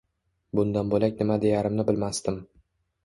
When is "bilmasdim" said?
1.91-2.45